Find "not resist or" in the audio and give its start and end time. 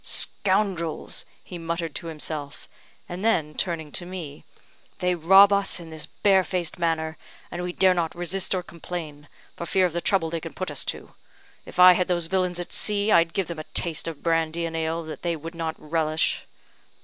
7.93-8.63